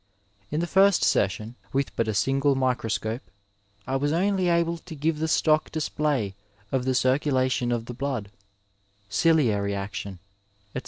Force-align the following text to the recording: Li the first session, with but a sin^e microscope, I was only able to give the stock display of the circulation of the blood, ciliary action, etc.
Li 0.51 0.57
the 0.57 0.65
first 0.65 1.03
session, 1.03 1.53
with 1.73 1.95
but 1.95 2.07
a 2.07 2.11
sin^e 2.11 2.55
microscope, 2.55 3.21
I 3.85 3.97
was 3.97 4.11
only 4.11 4.47
able 4.49 4.79
to 4.79 4.95
give 4.95 5.19
the 5.19 5.27
stock 5.27 5.69
display 5.71 6.33
of 6.71 6.85
the 6.85 6.95
circulation 6.95 7.71
of 7.71 7.85
the 7.85 7.93
blood, 7.93 8.31
ciliary 9.11 9.75
action, 9.75 10.17
etc. 10.73 10.79